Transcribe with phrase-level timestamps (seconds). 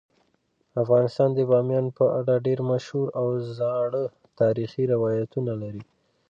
[0.83, 4.03] افغانستان د بامیان په اړه ډیر مشهور او زاړه
[4.39, 5.83] تاریخی روایتونه لري.